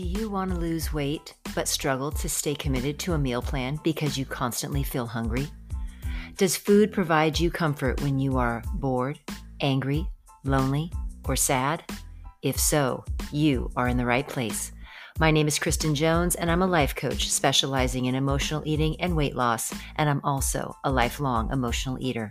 [0.00, 3.78] Do you want to lose weight but struggle to stay committed to a meal plan
[3.84, 5.46] because you constantly feel hungry?
[6.38, 9.18] Does food provide you comfort when you are bored,
[9.60, 10.08] angry,
[10.42, 10.90] lonely,
[11.28, 11.84] or sad?
[12.40, 14.72] If so, you are in the right place.
[15.18, 19.14] My name is Kristen Jones, and I'm a life coach specializing in emotional eating and
[19.14, 22.30] weight loss, and I'm also a lifelong emotional eater.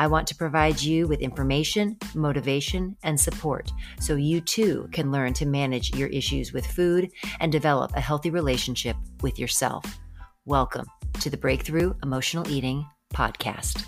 [0.00, 5.32] I want to provide you with information, motivation, and support so you too can learn
[5.32, 7.10] to manage your issues with food
[7.40, 9.98] and develop a healthy relationship with yourself.
[10.44, 13.86] Welcome to the Breakthrough Emotional Eating Podcast.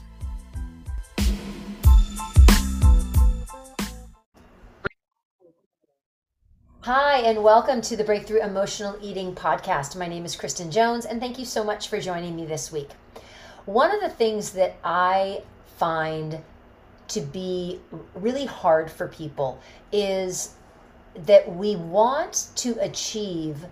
[6.81, 9.97] Hi, and welcome to the Breakthrough Emotional Eating Podcast.
[9.97, 12.89] My name is Kristen Jones, and thank you so much for joining me this week.
[13.67, 15.43] One of the things that I
[15.81, 16.43] find
[17.09, 17.81] to be
[18.15, 19.59] really hard for people
[19.91, 20.55] is
[21.27, 23.65] that we want to achieve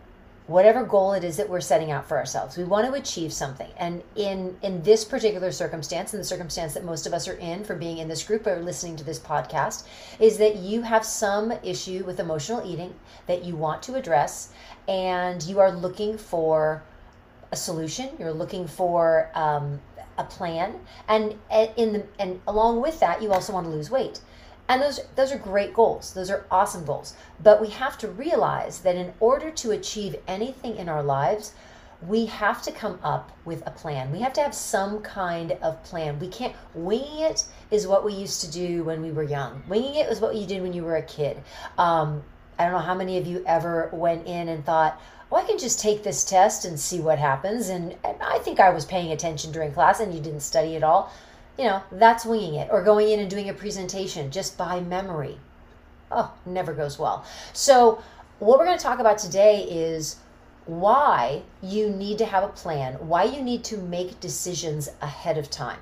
[0.47, 2.57] whatever goal it is that we're setting out for ourselves.
[2.57, 3.71] We want to achieve something.
[3.77, 7.63] And in in this particular circumstance in the circumstance that most of us are in
[7.63, 9.87] for being in this group or listening to this podcast
[10.19, 12.95] is that you have some issue with emotional eating
[13.27, 14.51] that you want to address
[14.89, 16.83] and you are looking for
[17.53, 18.09] a solution.
[18.19, 19.81] You're looking for um,
[20.19, 21.37] a plan and
[21.77, 24.21] in the and along with that you also want to lose weight.
[24.69, 26.13] And those those are great goals.
[26.13, 27.15] Those are awesome goals.
[27.43, 31.53] But we have to realize that in order to achieve anything in our lives
[32.07, 34.13] we have to come up with a plan.
[34.13, 36.21] We have to have some kind of plan.
[36.21, 39.65] We can't winging it is what we used to do when we were young.
[39.69, 41.43] Winging it was what you did when you were a kid.
[41.77, 42.23] Um,
[42.59, 45.01] i don't know how many of you ever went in and thought
[45.31, 47.69] well, I can just take this test and see what happens.
[47.69, 50.83] And, and I think I was paying attention during class and you didn't study at
[50.83, 51.13] all.
[51.59, 52.69] You know, that's winging it.
[52.71, 55.39] Or going in and doing a presentation just by memory.
[56.11, 57.25] Oh, never goes well.
[57.53, 58.03] So,
[58.39, 60.17] what we're going to talk about today is
[60.65, 65.51] why you need to have a plan, why you need to make decisions ahead of
[65.51, 65.79] time.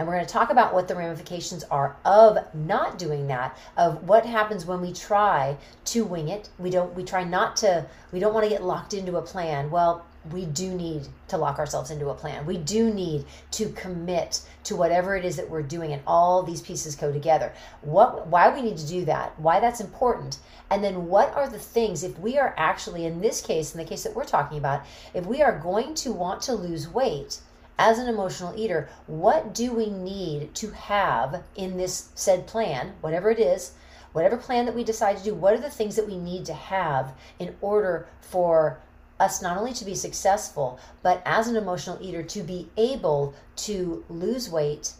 [0.00, 4.08] And we're going to talk about what the ramifications are of not doing that, of
[4.08, 6.48] what happens when we try to wing it.
[6.58, 9.70] We don't we try not to we don't want to get locked into a plan.
[9.70, 12.46] Well, we do need to lock ourselves into a plan.
[12.46, 16.62] We do need to commit to whatever it is that we're doing and all these
[16.62, 17.52] pieces go together.
[17.82, 20.38] What why we need to do that, why that's important,
[20.70, 23.86] and then what are the things if we are actually in this case, in the
[23.86, 27.40] case that we're talking about, if we are going to want to lose weight,
[27.80, 33.30] as an emotional eater, what do we need to have in this said plan, whatever
[33.30, 33.72] it is,
[34.12, 36.52] whatever plan that we decide to do, what are the things that we need to
[36.52, 38.78] have in order for
[39.18, 44.04] us not only to be successful, but as an emotional eater to be able to
[44.10, 44.92] lose weight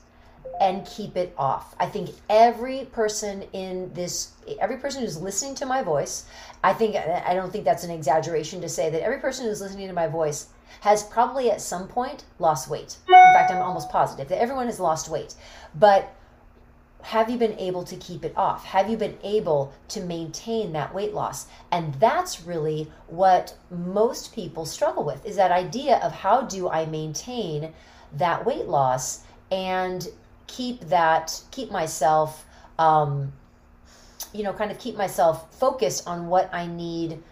[0.58, 1.74] and keep it off.
[1.78, 6.24] I think every person in this, every person who's listening to my voice,
[6.64, 9.88] I think, I don't think that's an exaggeration to say that every person who's listening
[9.88, 10.48] to my voice
[10.80, 12.96] has probably at some point lost weight.
[13.08, 15.34] In fact, I'm almost positive that everyone has lost weight.
[15.74, 16.14] But
[17.02, 18.64] have you been able to keep it off?
[18.64, 21.46] Have you been able to maintain that weight loss?
[21.70, 26.86] And that's really what most people struggle with is that idea of how do I
[26.86, 27.72] maintain
[28.12, 30.06] that weight loss and
[30.46, 32.44] keep that, keep myself,
[32.78, 33.32] um,
[34.32, 37.22] you know, kind of keep myself focused on what I need,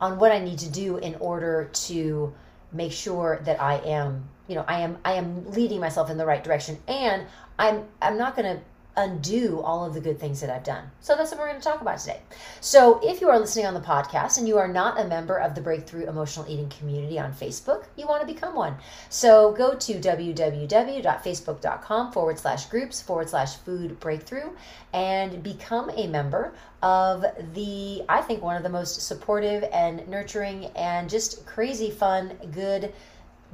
[0.00, 2.34] on what I need to do in order to
[2.72, 6.26] make sure that I am, you know, I am I am leading myself in the
[6.26, 6.78] right direction.
[6.88, 7.26] And
[7.58, 8.62] I'm I'm not going to
[8.96, 10.84] undo all of the good things that I've done.
[11.00, 12.20] So that's what we're going to talk about today.
[12.60, 15.54] So if you are listening on the podcast and you are not a member of
[15.54, 18.76] the Breakthrough Emotional Eating community on Facebook, you want to become one.
[19.08, 24.50] So go to www.facebook.com forward slash groups forward slash food breakthrough
[24.92, 26.52] and become a member
[26.82, 32.34] of the, I think, one of the most supportive and nurturing and just crazy fun,
[32.52, 32.92] good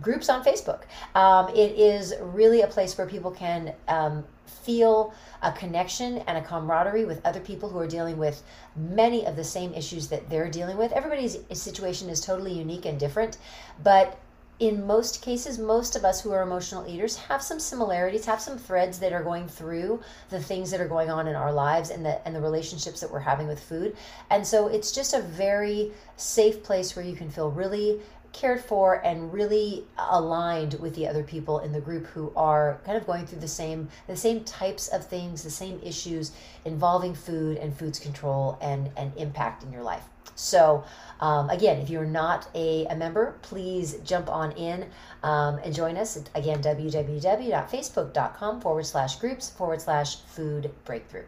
[0.00, 0.82] groups on Facebook.
[1.14, 6.42] Um, it is really a place where people can um, feel a connection and a
[6.42, 8.42] camaraderie with other people who are dealing with
[8.76, 10.92] many of the same issues that they're dealing with.
[10.92, 13.38] Everybody's situation is totally unique and different,
[13.82, 14.18] but
[14.58, 18.58] in most cases, most of us who are emotional eaters have some similarities, have some
[18.58, 20.00] threads that are going through
[20.30, 23.10] the things that are going on in our lives and the and the relationships that
[23.10, 23.96] we're having with food.
[24.30, 28.00] And so it's just a very safe place where you can feel really
[28.32, 32.96] cared for and really aligned with the other people in the group who are kind
[32.96, 36.32] of going through the same the same types of things the same issues
[36.64, 40.04] involving food and foods control and and impact in your life.
[40.34, 40.84] So
[41.20, 44.86] um, again if you're not a, a member please jump on in
[45.22, 51.24] um, and join us again www.facebook.com forward slash groups forward slash food breakthrough.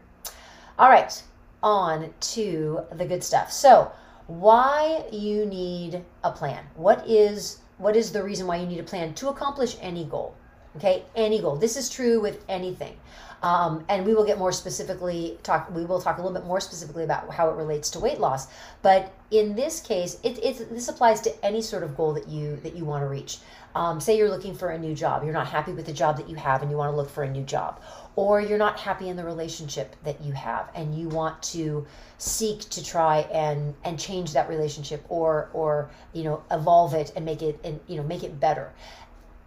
[0.78, 1.22] All right
[1.62, 3.52] on to the good stuff.
[3.52, 3.92] So
[4.30, 6.64] why you need a plan.
[6.76, 10.34] What is what is the reason why you need a plan to accomplish any goal?
[10.76, 11.56] Okay, any goal.
[11.56, 12.96] This is true with anything.
[13.42, 15.74] Um, and we will get more specifically talk.
[15.74, 18.46] We will talk a little bit more specifically about how it relates to weight loss.
[18.82, 22.56] But in this case, it, it this applies to any sort of goal that you
[22.62, 23.38] that you want to reach.
[23.74, 25.22] Um, say you're looking for a new job.
[25.22, 27.22] You're not happy with the job that you have, and you want to look for
[27.22, 27.80] a new job,
[28.16, 31.86] or you're not happy in the relationship that you have, and you want to
[32.18, 37.24] seek to try and and change that relationship, or or you know evolve it and
[37.24, 38.72] make it and you know make it better.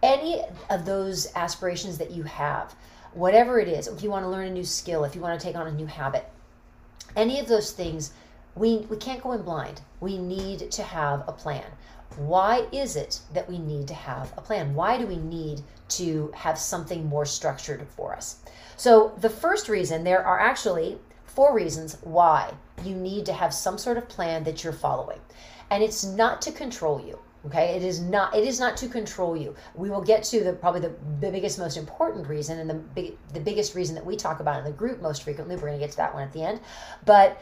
[0.02, 2.74] Any of those aspirations that you have
[3.14, 5.44] whatever it is, if you want to learn a new skill, if you want to
[5.44, 6.28] take on a new habit,
[7.16, 8.12] any of those things,
[8.54, 9.80] we, we can't go in blind.
[10.00, 11.64] We need to have a plan.
[12.16, 14.74] Why is it that we need to have a plan?
[14.74, 18.40] Why do we need to have something more structured for us?
[18.76, 22.52] So, the first reason, there are actually four reasons why
[22.84, 25.20] you need to have some sort of plan that you're following.
[25.70, 29.36] And it's not to control you okay it is not it is not to control
[29.36, 32.74] you we will get to the probably the, the biggest most important reason and the
[32.74, 35.74] big the biggest reason that we talk about in the group most frequently we're going
[35.74, 36.60] to get to that one at the end
[37.04, 37.40] but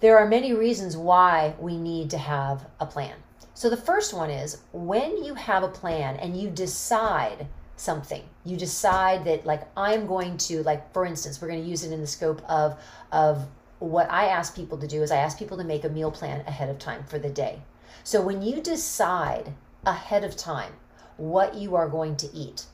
[0.00, 3.16] there are many reasons why we need to have a plan
[3.54, 7.46] so the first one is when you have a plan and you decide
[7.76, 11.84] something you decide that like i'm going to like for instance we're going to use
[11.84, 12.78] it in the scope of
[13.12, 13.46] of
[13.78, 16.42] what i ask people to do is i ask people to make a meal plan
[16.46, 17.60] ahead of time for the day
[18.06, 19.52] so when you decide
[19.84, 20.74] ahead of time
[21.16, 22.66] what you are going to eat,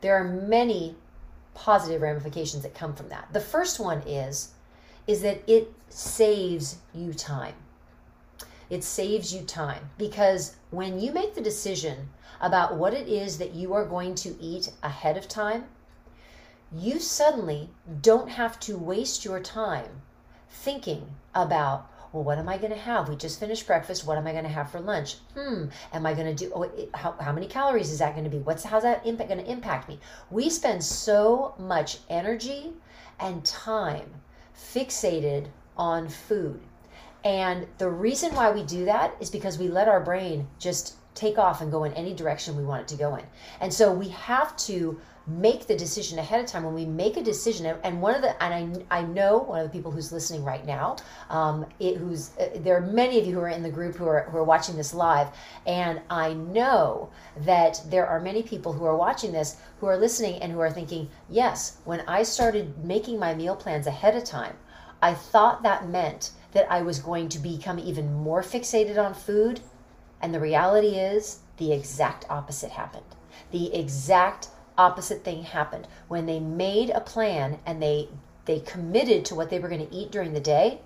[0.00, 0.96] there are many
[1.54, 3.28] positive ramifications that come from that.
[3.32, 4.52] The first one is
[5.06, 7.54] is that it saves you time.
[8.68, 12.08] It saves you time because when you make the decision
[12.40, 15.66] about what it is that you are going to eat ahead of time,
[16.72, 17.70] you suddenly
[18.02, 20.02] don't have to waste your time
[20.50, 23.10] thinking about well, what am I going to have?
[23.10, 24.06] We just finished breakfast.
[24.06, 25.16] What am I going to have for lunch?
[25.34, 28.30] Hmm, am I going to do, oh, how, how many calories is that going to
[28.30, 28.38] be?
[28.38, 29.98] What's, how's that impact, going to impact me?
[30.30, 32.72] We spend so much energy
[33.20, 34.08] and time
[34.56, 36.60] fixated on food.
[37.24, 41.38] And the reason why we do that is because we let our brain just take
[41.38, 43.24] off and go in any direction we want it to go in.
[43.60, 47.22] And so we have to make the decision ahead of time when we make a
[47.22, 50.44] decision and one of the and i, I know one of the people who's listening
[50.44, 50.96] right now
[51.30, 54.06] um, it, who's uh, there are many of you who are in the group who
[54.06, 55.28] are, who are watching this live
[55.66, 60.40] and i know that there are many people who are watching this who are listening
[60.42, 64.56] and who are thinking yes when i started making my meal plans ahead of time
[65.02, 69.60] i thought that meant that i was going to become even more fixated on food.
[70.22, 73.04] And the reality is the exact opposite happened.
[73.50, 75.86] The exact opposite thing happened.
[76.08, 78.08] When they made a plan and they
[78.44, 80.80] they committed to what they were going to eat during the day,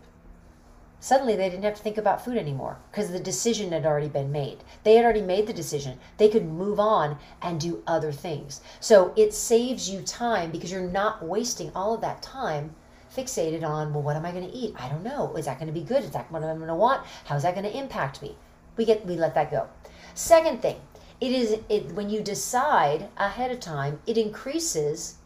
[0.98, 4.32] suddenly they didn't have to think about food anymore because the decision had already been
[4.32, 4.64] made.
[4.82, 5.98] They had already made the decision.
[6.16, 8.60] They could move on and do other things.
[8.80, 12.74] So it saves you time because you're not wasting all of that time
[13.14, 14.74] fixated on, well, what am I going to eat?
[14.78, 15.34] I don't know.
[15.36, 16.04] Is that going to be good?
[16.04, 17.04] Is that what I'm going to want?
[17.24, 18.36] How's that going to impact me?
[18.76, 19.68] We get we let that go.
[20.14, 20.80] Second thing,
[21.20, 25.16] it is it when you decide ahead of time it increases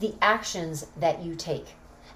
[0.00, 1.66] the actions that you take.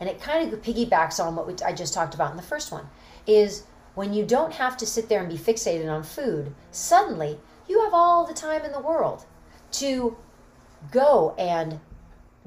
[0.01, 2.73] And it kind of piggybacks on what we, i just talked about in the first
[2.73, 2.89] one
[3.27, 3.65] is
[3.95, 7.39] when you don't have to sit there and be fixated on food suddenly
[7.69, 9.25] you have all the time in the world
[9.73, 10.17] to
[10.91, 11.81] go and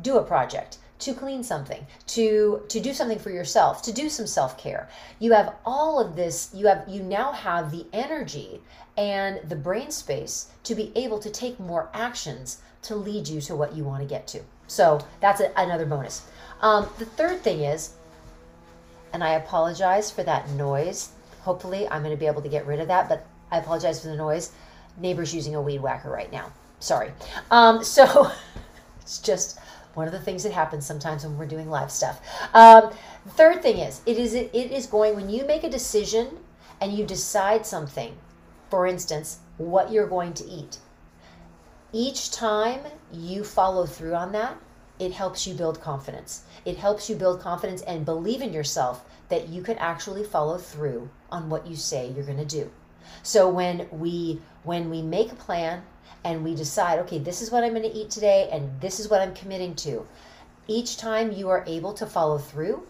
[0.02, 4.28] do a project to clean something to to do something for yourself to do some
[4.28, 4.88] self-care
[5.20, 8.62] you have all of this you have you now have the energy
[8.98, 13.56] and the brain space to be able to take more actions to lead you to
[13.56, 14.42] what you want to get to.
[14.68, 16.28] So that's a, another bonus.
[16.62, 17.94] Um, the third thing is,
[19.14, 21.10] and I apologize for that noise.
[21.42, 24.08] Hopefully, I'm going to be able to get rid of that, but I apologize for
[24.08, 24.52] the noise.
[24.98, 26.52] Neighbor's using a weed whacker right now.
[26.80, 27.12] Sorry.
[27.50, 28.32] Um, so
[29.02, 29.60] it's just
[29.94, 32.22] one of the things that happens sometimes when we're doing live stuff.
[32.54, 32.92] Um,
[33.30, 36.40] third thing is, it is it is going when you make a decision
[36.80, 38.16] and you decide something
[38.72, 40.78] for instance, what you're going to eat.
[41.92, 42.80] Each time
[43.12, 44.56] you follow through on that,
[44.98, 46.44] it helps you build confidence.
[46.64, 51.10] It helps you build confidence and believe in yourself that you can actually follow through
[51.30, 52.72] on what you say you're going to do.
[53.24, 55.84] So when we when we make a plan
[56.24, 59.10] and we decide, okay, this is what I'm going to eat today and this is
[59.10, 60.06] what I'm committing to.
[60.68, 62.86] Each time you are able to follow through,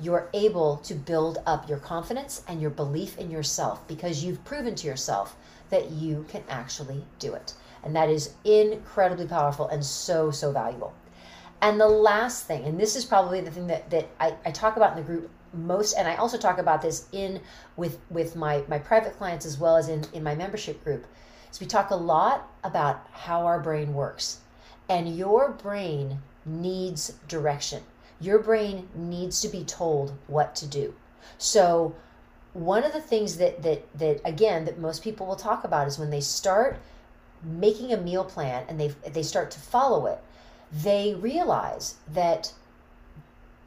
[0.00, 4.74] you're able to build up your confidence and your belief in yourself because you've proven
[4.76, 5.36] to yourself
[5.68, 7.52] that you can actually do it.
[7.84, 10.94] And that is incredibly powerful and so, so valuable.
[11.62, 14.76] And the last thing, and this is probably the thing that, that I, I talk
[14.76, 17.40] about in the group most and I also talk about this in
[17.76, 21.06] with with my my private clients as well as in in my membership group.
[21.50, 24.38] So we talk a lot about how our brain works.
[24.88, 27.82] And your brain needs direction.
[28.20, 30.94] Your brain needs to be told what to do.
[31.38, 31.94] So
[32.52, 35.98] one of the things that that that again that most people will talk about is
[35.98, 36.78] when they start
[37.42, 40.18] making a meal plan and they they start to follow it,
[40.72, 42.52] they realize that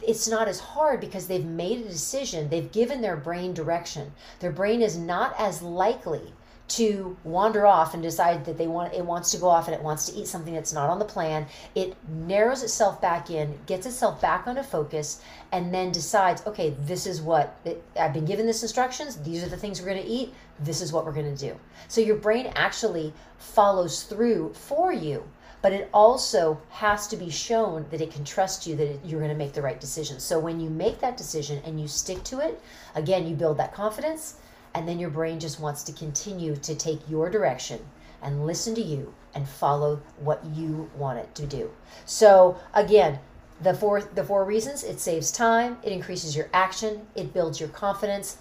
[0.07, 4.13] it's not as hard because they've made a decision, they've given their brain direction.
[4.39, 6.33] Their brain is not as likely
[6.65, 9.83] to wander off and decide that they want it wants to go off and it
[9.83, 11.45] wants to eat something that's not on the plan.
[11.75, 17.05] It narrows itself back in gets itself back onto focus and then decides okay this
[17.05, 19.17] is what it, i've been given this instructions.
[19.17, 20.33] These are the things we're going to eat.
[20.59, 21.59] This is what we're going to do.
[21.89, 25.23] So your brain actually follows through for you
[25.63, 29.19] but it also has to be shown that it can trust you that it, you're
[29.19, 32.23] going to make the right decision so when you make that decision and you stick
[32.23, 32.61] to it
[32.93, 34.35] again you build that confidence
[34.75, 37.79] and then your brain just wants to continue to take your direction
[38.21, 41.69] and listen to you and follow what you want it to do.
[42.05, 43.19] So again,
[43.61, 47.69] the four the four reasons it saves time, it increases your action, it builds your
[47.69, 48.37] confidence,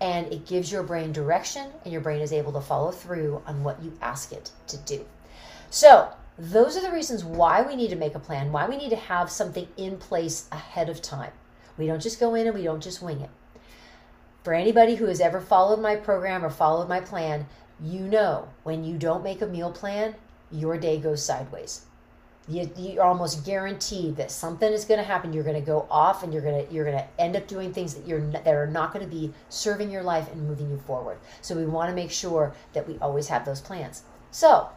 [0.00, 3.62] and it gives your brain direction and your brain is able to follow through on
[3.62, 5.04] what you ask it to do.
[5.70, 8.90] So, those are the reasons why we need to make a plan, why we need
[8.90, 11.32] to have something in place ahead of time.
[11.78, 13.30] We don't just go in and we don't just wing it.
[14.44, 17.46] For anybody who has ever followed my program or followed my plan,
[17.82, 20.14] you know when you don't make a meal plan,
[20.50, 21.82] your day goes sideways.
[22.48, 25.32] You, you're almost guaranteed that something is going to happen.
[25.32, 27.72] You're going to go off, and you're going to you're going to end up doing
[27.72, 30.78] things that you're that are not going to be serving your life and moving you
[30.86, 31.18] forward.
[31.42, 34.04] So we want to make sure that we always have those plans.
[34.30, 34.68] So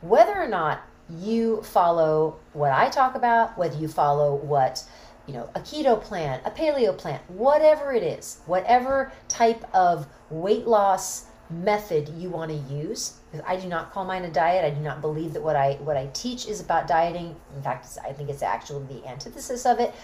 [0.00, 0.80] whether or not
[1.10, 4.84] you follow what I talk about, whether you follow what
[5.28, 10.66] you know, a keto plan, a paleo plan, whatever it is, whatever type of weight
[10.66, 13.14] loss method you want to use.
[13.46, 14.64] I do not call mine a diet.
[14.64, 17.36] I do not believe that what I what I teach is about dieting.
[17.54, 19.94] In fact, I think it's actually the antithesis of it.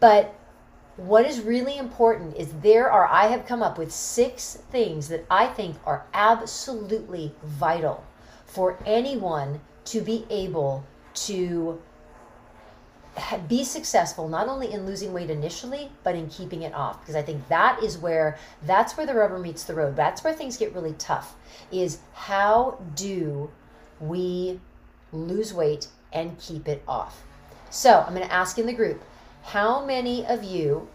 [0.00, 0.34] But
[0.96, 5.26] what is really important is there are I have come up with six things that
[5.30, 8.04] I think are absolutely vital
[8.46, 11.80] for anyone to be able to
[13.48, 17.00] be successful not only in losing weight initially but in keeping it off.
[17.00, 19.96] Because i think that is where that's where the rubber meets the road.
[19.96, 21.34] That's where things get really tough
[21.72, 23.50] is how do
[23.98, 24.60] we
[25.12, 27.22] lose weight and keep it off?
[27.70, 29.02] So i'm going to ask in the group
[29.42, 30.88] how many of you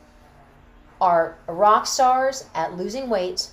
[1.01, 3.49] are rock stars at losing weight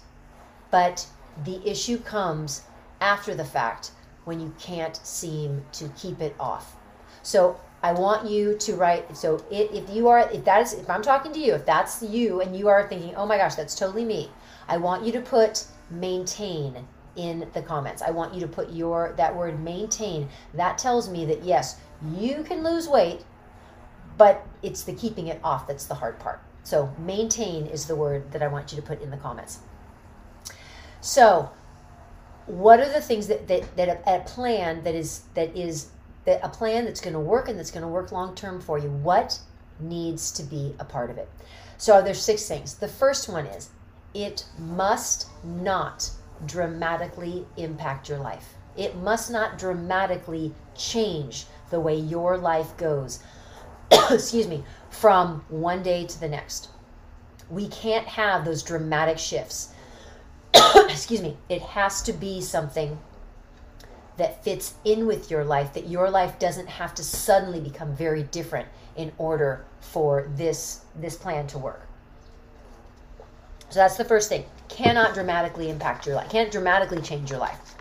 [0.70, 1.06] but
[1.44, 2.62] the issue comes
[3.00, 3.90] after the fact
[4.24, 6.76] when you can't seem to keep it off
[7.22, 9.16] so I want you to write.
[9.16, 12.40] So if you are, if that is, if I'm talking to you, if that's you
[12.40, 14.30] and you are thinking, oh my gosh, that's totally me,
[14.68, 16.86] I want you to put maintain
[17.16, 18.02] in the comments.
[18.02, 20.28] I want you to put your, that word maintain.
[20.54, 21.80] That tells me that yes,
[22.14, 23.24] you can lose weight,
[24.16, 26.40] but it's the keeping it off that's the hard part.
[26.64, 29.58] So maintain is the word that I want you to put in the comments.
[31.00, 31.50] So
[32.46, 35.88] what are the things that, that, that a, a plan that is, that is
[36.24, 38.78] that a plan that's going to work and that's going to work long term for
[38.78, 38.88] you.
[38.88, 39.40] What
[39.80, 41.28] needs to be a part of it?
[41.78, 42.74] So there's six things.
[42.74, 43.70] The first one is
[44.14, 46.10] it must not
[46.46, 48.54] dramatically impact your life.
[48.76, 53.22] It must not dramatically change the way your life goes.
[54.10, 56.68] Excuse me, from one day to the next.
[57.50, 59.71] We can't have those dramatic shifts.
[60.88, 61.36] Excuse me.
[61.48, 62.98] It has to be something
[64.16, 68.22] that fits in with your life, that your life doesn't have to suddenly become very
[68.24, 71.88] different in order for this this plan to work.
[73.70, 74.44] So that's the first thing.
[74.68, 76.30] Cannot dramatically impact your life.
[76.30, 77.74] Can't dramatically change your life.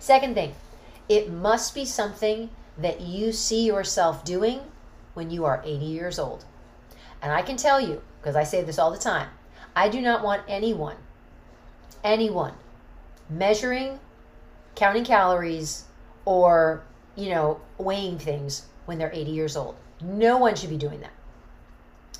[0.00, 0.54] Second thing,
[1.08, 4.60] it must be something that you see yourself doing
[5.14, 6.44] when you are 80 years old.
[7.20, 9.28] And I can tell you, because I say this all the time,
[9.76, 10.96] I do not want anyone,
[12.04, 12.54] anyone
[13.30, 13.98] measuring
[14.74, 15.84] counting calories
[16.24, 16.82] or,
[17.16, 19.76] you know, weighing things when they're 80 years old.
[20.00, 21.12] No one should be doing that.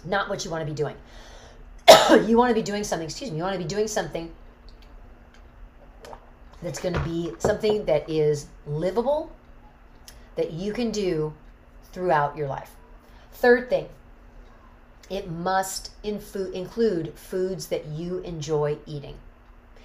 [0.04, 0.96] Not what you want to be doing.
[2.28, 4.32] you want to be doing something, excuse me, you want to be doing something
[6.62, 9.32] that's going to be something that is livable,
[10.36, 11.34] that you can do
[11.92, 12.70] throughout your life.
[13.32, 13.88] Third thing,
[15.10, 19.16] it must include foods that you enjoy eating.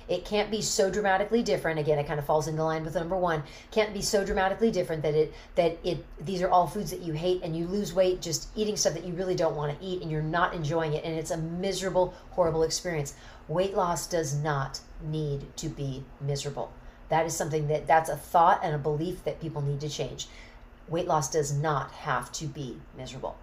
[0.07, 1.79] It can't be so dramatically different.
[1.79, 3.43] Again, it kind of falls into line with number one.
[3.71, 7.13] Can't be so dramatically different that it that it these are all foods that you
[7.13, 10.01] hate and you lose weight just eating stuff that you really don't want to eat
[10.01, 13.15] and you're not enjoying it and it's a miserable, horrible experience.
[13.49, 16.71] Weight loss does not need to be miserable.
[17.09, 20.27] That is something that that's a thought and a belief that people need to change.
[20.87, 23.37] Weight loss does not have to be miserable.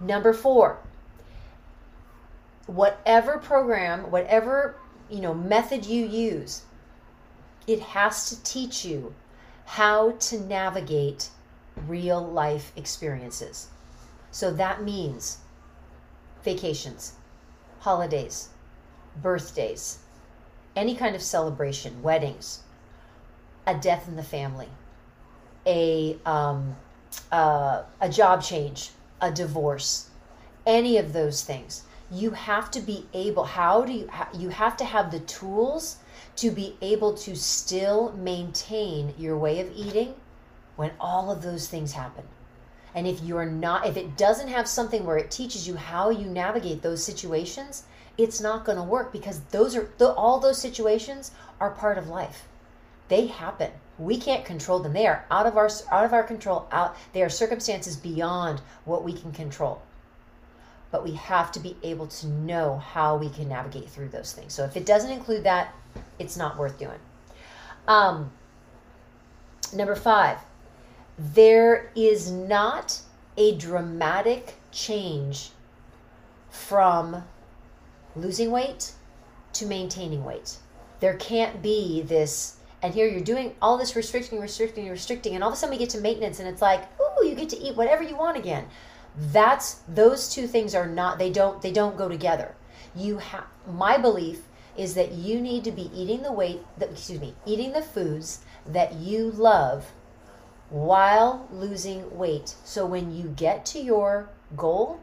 [0.00, 0.78] Number 4,
[2.66, 4.76] whatever program, whatever
[5.10, 6.62] you know method you use,
[7.66, 9.14] it has to teach you
[9.64, 11.30] how to navigate
[11.86, 13.68] real life experiences.
[14.30, 15.38] So that means
[16.42, 17.14] vacations,
[17.80, 18.48] holidays,
[19.20, 19.98] birthdays,
[20.76, 22.62] any kind of celebration, weddings,
[23.66, 24.68] a death in the family,
[25.66, 26.76] a um,
[27.32, 30.08] uh, a job change, a divorce,
[30.66, 34.84] any of those things you have to be able how do you you have to
[34.84, 35.96] have the tools
[36.36, 40.14] to be able to still maintain your way of eating
[40.76, 42.24] when all of those things happen.
[42.94, 46.26] And if you're not if it doesn't have something where it teaches you how you
[46.26, 47.84] navigate those situations
[48.16, 52.48] it's not going to work because those are all those situations are part of life.
[53.08, 53.70] They happen.
[53.98, 54.92] We can't control them.
[54.92, 59.04] They are out of our out of our control out they are circumstances beyond what
[59.04, 59.82] we can control
[60.90, 64.52] but we have to be able to know how we can navigate through those things.
[64.52, 65.74] So if it doesn't include that,
[66.18, 66.98] it's not worth doing.
[67.86, 68.30] Um,
[69.74, 70.38] number five,
[71.18, 73.00] there is not
[73.36, 75.50] a dramatic change
[76.50, 77.22] from
[78.16, 78.92] losing weight
[79.54, 80.56] to maintaining weight.
[81.00, 85.50] There can't be this, and here you're doing all this restricting, restricting, restricting, and all
[85.50, 87.76] of a sudden we get to maintenance and it's like, ooh, you get to eat
[87.76, 88.66] whatever you want again
[89.18, 92.54] that's those two things are not they don't they don't go together.
[92.94, 94.42] You have my belief
[94.76, 98.40] is that you need to be eating the weight that excuse me eating the foods
[98.66, 99.92] that you love
[100.70, 102.54] while losing weight.
[102.64, 105.00] So when you get to your goal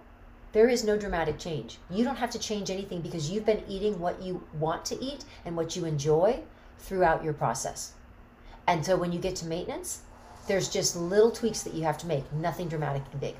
[0.53, 1.79] there is no dramatic change.
[1.89, 5.25] You don't have to change anything because you've been eating what you want to eat
[5.43, 6.39] and what you enjoy
[6.79, 7.91] throughout your process.
[8.65, 10.03] And so when you get to maintenance
[10.47, 12.31] there's just little tweaks that you have to make.
[12.31, 13.35] Nothing dramatic and big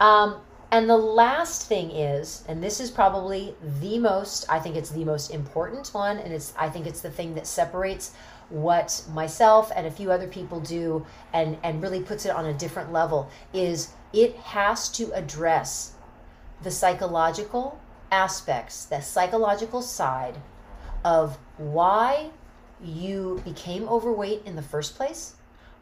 [0.00, 0.36] um,
[0.70, 5.04] and the last thing is, and this is probably the most, I think it's the
[5.04, 8.14] most important one, and it's I think it's the thing that separates
[8.48, 12.52] what myself and a few other people do and, and really puts it on a
[12.52, 15.92] different level is it has to address
[16.62, 20.36] the psychological aspects, the psychological side
[21.04, 22.30] of why
[22.82, 25.34] you became overweight in the first place,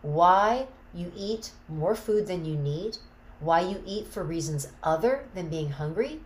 [0.03, 2.97] why you eat more food than you need,
[3.41, 6.21] why you eat for reasons other than being hungry,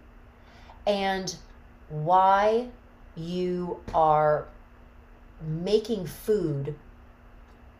[0.86, 1.36] and
[1.88, 2.68] why
[3.16, 4.46] you are
[5.40, 6.74] making food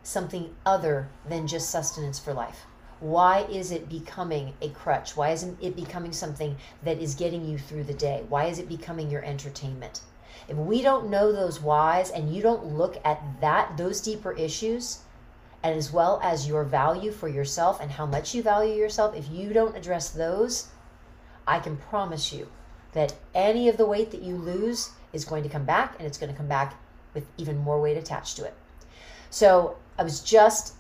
[0.03, 2.66] something other than just sustenance for life.
[3.01, 5.16] Why is it becoming a crutch?
[5.16, 8.25] Why isn't it becoming something that is getting you through the day?
[8.29, 10.01] Why is it becoming your entertainment?
[10.49, 15.01] If we don't know those whys and you don't look at that those deeper issues,
[15.64, 19.31] and as well as your value for yourself and how much you value yourself, if
[19.31, 20.68] you don't address those,
[21.46, 22.48] I can promise you
[22.92, 26.18] that any of the weight that you lose is going to come back and it's
[26.18, 26.79] going to come back
[27.14, 28.53] with even more weight attached to it.
[29.31, 30.74] So I was just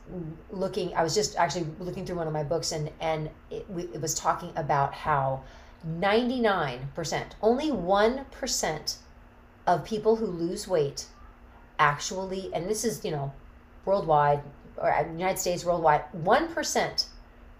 [0.50, 4.02] looking, I was just actually looking through one of my books and, and it, it
[4.02, 5.44] was talking about how
[5.98, 8.96] 99%, only 1%
[9.66, 11.06] of people who lose weight
[11.78, 13.32] actually, and this is, you know,
[13.86, 14.42] worldwide,
[14.76, 17.06] or uh, United States worldwide, 1%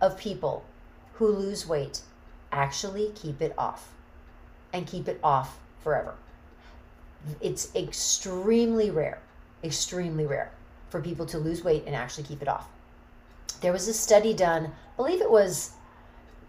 [0.01, 0.65] of people
[1.15, 2.01] who lose weight
[2.53, 3.93] actually keep it off
[4.73, 6.15] and keep it off forever.
[7.41, 9.19] It's extremely rare,
[9.63, 10.51] extremely rare
[10.91, 12.69] for people to lose weight and actually keep it off.
[13.61, 15.73] There was a study done, I believe it was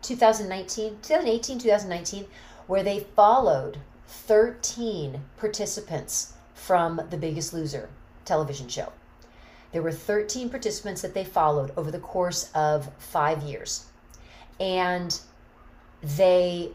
[0.02, 2.26] 2019, 2018, 2019,
[2.68, 7.90] where they followed 13 participants from The Biggest Loser
[8.26, 8.92] television show.
[9.76, 13.88] There were 13 participants that they followed over the course of five years.
[14.58, 15.20] And
[16.02, 16.72] they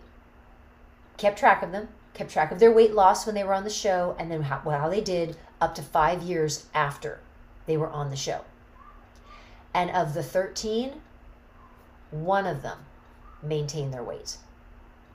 [1.17, 3.71] kept track of them, kept track of their weight loss when they were on the
[3.71, 7.21] show, and then how, how they did up to five years after
[7.65, 8.45] they were on the show.
[9.73, 11.01] And of the 13,
[12.11, 12.81] one of them
[13.43, 14.37] maintained their weight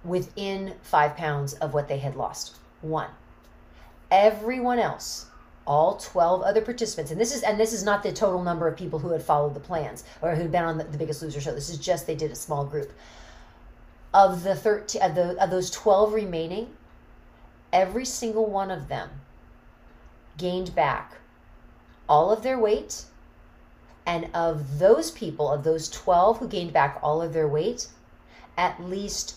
[0.04, 2.56] within five pounds of what they had lost.
[2.82, 3.12] One.
[4.10, 5.28] Everyone else
[5.68, 8.78] all 12 other participants and this is and this is not the total number of
[8.78, 11.54] people who had followed the plans or who'd been on the, the biggest loser show
[11.54, 12.92] this is just they did a small group
[14.14, 16.70] of the 13 of, the, of those 12 remaining
[17.74, 19.10] every single one of them
[20.38, 21.18] gained back
[22.08, 23.04] all of their weight.
[24.06, 27.88] And of those people, of those 12 who gained back all of their weight,
[28.58, 29.36] at least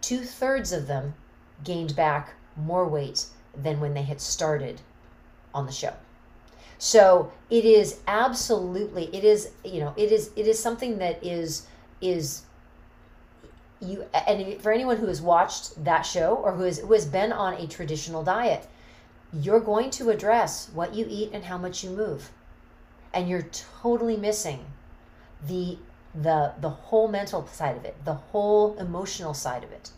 [0.00, 1.14] two thirds of them
[1.64, 4.80] gained back more weight than when they had started
[5.54, 5.92] on the show.
[6.78, 11.66] So it is absolutely, it is, you know, it is, it is something that is,
[12.00, 12.42] is
[13.80, 17.32] you, and for anyone who has watched that show or who has, who has been
[17.32, 18.66] on a traditional diet,
[19.32, 22.30] you're going to address what you eat and how much you move.
[23.12, 23.48] And you're
[23.82, 24.64] totally missing
[25.46, 25.78] the
[26.14, 29.90] the the whole mental side of it, the whole emotional side of it.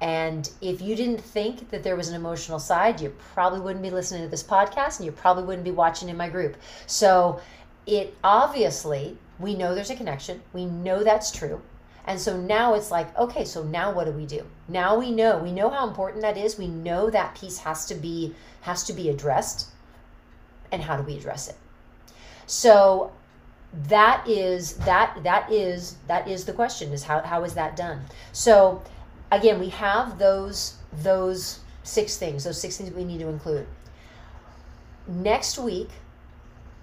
[0.00, 3.90] And if you didn't think that there was an emotional side, you probably wouldn't be
[3.90, 6.56] listening to this podcast and you probably wouldn't be watching in my group.
[6.86, 7.40] So
[7.86, 10.42] it obviously, we know there's a connection.
[10.52, 11.62] We know that's true.
[12.06, 14.44] And so now it's like, okay, so now what do we do?
[14.68, 15.38] Now we know.
[15.38, 16.56] We know how important that is.
[16.56, 19.68] We know that piece has to be has to be addressed.
[20.70, 21.56] And how do we address it?
[22.46, 23.12] So
[23.88, 28.04] that is that that is that is the question is how, how is that done?
[28.32, 28.82] So
[29.30, 33.66] again, we have those those six things, those six things we need to include.
[35.06, 35.90] Next week,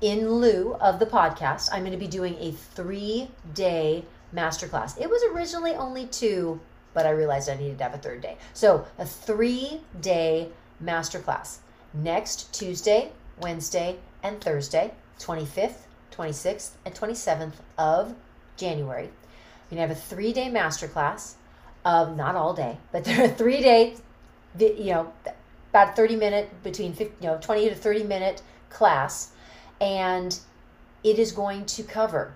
[0.02, 5.00] in lieu of the podcast, I'm going to be doing a three day masterclass.
[5.00, 6.60] It was originally only two,
[6.94, 8.38] but I realized I needed to have a third day.
[8.54, 10.50] So, a three day
[10.84, 11.58] masterclass
[11.94, 18.16] next Tuesday, Wednesday, and Thursday, 25th, 26th, and 27th of
[18.58, 19.10] January.
[19.70, 21.36] We're going to have a three day masterclass
[21.86, 24.02] um, not all day, but there are three days,
[24.60, 25.12] you know,
[25.70, 29.32] about 30 minute, between 50, you know, 20 to 30 minute class.
[29.82, 30.38] And
[31.04, 32.34] it is going to cover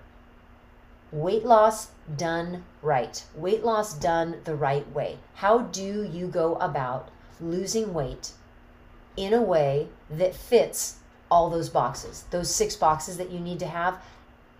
[1.10, 5.18] weight loss done right, weight loss done the right way.
[5.34, 8.32] How do you go about losing weight
[9.16, 10.96] in a way that fits
[11.30, 13.98] all those boxes, those six boxes that you need to have?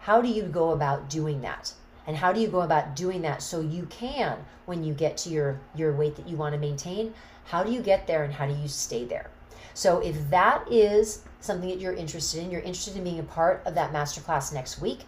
[0.01, 1.73] How do you go about doing that?
[2.09, 5.29] And how do you go about doing that so you can when you get to
[5.29, 8.47] your your weight that you want to maintain how do you get there and how
[8.47, 9.31] do you stay there?
[9.73, 13.63] So if that is something that you're interested in you're interested in being a part
[13.65, 15.01] of that masterclass next week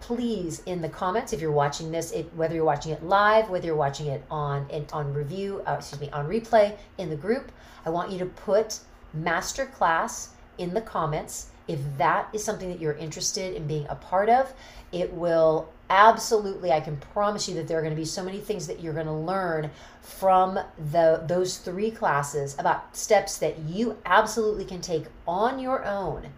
[0.00, 3.66] please in the comments if you're watching this it, whether you're watching it live whether
[3.66, 7.50] you're watching it on on review uh, excuse me on replay in the group
[7.86, 8.80] i want you to put
[9.16, 10.28] masterclass
[10.60, 11.46] in the comments.
[11.66, 14.52] If that is something that you're interested in being a part of
[14.92, 18.38] it will absolutely i can promise you that there are going to be so many
[18.38, 20.58] things that you're going to learn from
[20.92, 26.28] the those three classes about steps that you absolutely can take on your own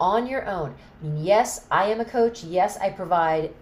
[0.00, 0.74] on your own.
[1.02, 2.42] Yes i am a coach.
[2.44, 3.52] Yes i provide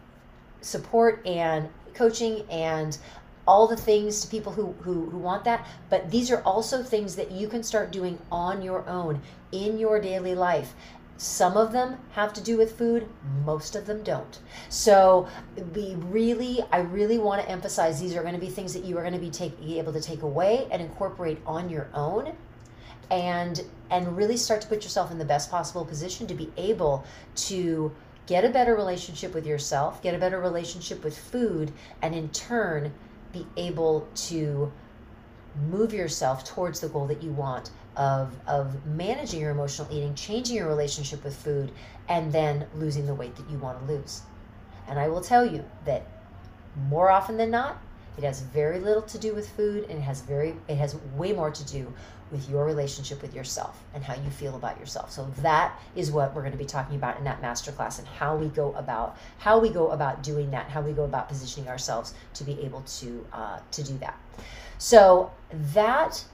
[0.60, 2.98] support and coaching and
[3.46, 7.16] all the things to people who, who, who want that but these are also things
[7.16, 10.74] that you can start doing on your own in your daily life
[11.22, 13.08] some of them have to do with food,
[13.44, 14.40] most of them don't.
[14.68, 15.28] So
[15.72, 18.98] we really, I really want to emphasize these are going to be things that you
[18.98, 22.32] are going to be, take, be able to take away and incorporate on your own
[23.12, 27.04] and and really start to put yourself in the best possible position to be able
[27.36, 27.92] to
[28.26, 32.92] get a better relationship with yourself, get a better relationship with food, and in turn
[33.32, 34.72] be able to
[35.68, 40.56] move yourself towards the goal that you want of of managing your emotional eating, changing
[40.56, 41.72] your relationship with food,
[42.08, 44.22] and then losing the weight that you want to lose.
[44.88, 46.06] And I will tell you that
[46.88, 47.80] more often than not,
[48.16, 51.32] it has very little to do with food and it has very it has way
[51.32, 51.92] more to do
[52.30, 55.12] with your relationship with yourself and how you feel about yourself.
[55.12, 58.36] So that is what we're going to be talking about in that masterclass and how
[58.36, 62.14] we go about how we go about doing that, how we go about positioning ourselves
[62.34, 64.18] to be able to uh, to do that.
[64.78, 66.24] So that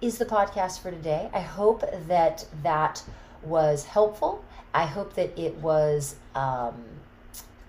[0.00, 1.30] is the podcast for today.
[1.32, 3.02] I hope that that
[3.42, 4.44] was helpful.
[4.72, 6.84] I hope that it was um,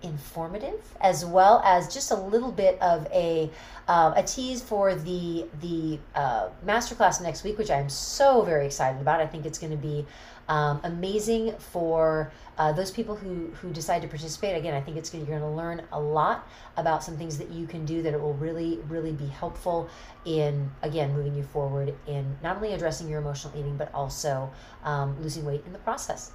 [0.05, 3.49] informative, as well as just a little bit of a
[3.87, 9.01] uh, a tease for the the uh, masterclass next week, which I'm so very excited
[9.01, 9.19] about.
[9.19, 10.05] I think it's going to be
[10.47, 14.55] um, amazing for uh, those people who who decide to participate.
[14.55, 17.49] Again, I think it's gonna, you're going to learn a lot about some things that
[17.49, 19.89] you can do that it will really really be helpful
[20.25, 24.49] in again moving you forward in not only addressing your emotional eating but also
[24.83, 26.31] um, losing weight in the process.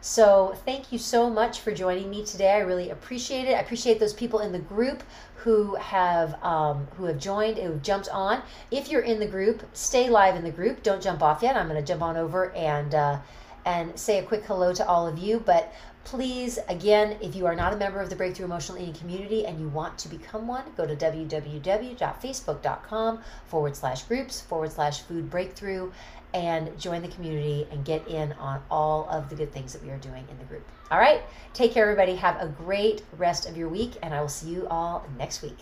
[0.00, 2.52] So thank you so much for joining me today.
[2.52, 3.54] I really appreciate it.
[3.54, 5.02] I appreciate those people in the group
[5.36, 8.42] who have um, who have joined, who jumped on.
[8.70, 10.82] If you're in the group, stay live in the group.
[10.82, 11.56] Don't jump off yet.
[11.56, 12.94] I'm going to jump on over and.
[12.94, 13.18] Uh,
[13.64, 15.42] and say a quick hello to all of you.
[15.44, 15.74] But
[16.08, 19.60] please, again, if you are not a member of the Breakthrough Emotional Eating community and
[19.60, 25.92] you want to become one, go to www.facebook.com forward slash groups forward slash food breakthrough
[26.32, 29.90] and join the community and get in on all of the good things that we
[29.90, 30.66] are doing in the group.
[30.90, 31.20] All right,
[31.52, 32.16] take care, everybody.
[32.16, 35.58] Have a great rest of your week, and I will see you all next week.